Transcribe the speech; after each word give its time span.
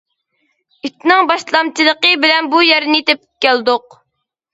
ئىتنىڭ 0.87 1.27
باشلامچىلىقى 1.31 2.13
بىلەن 2.23 2.47
بۇ 2.55 2.63
يەرنى 2.69 3.03
تېپىپ 3.11 3.45
كەلدۇق. 3.47 3.99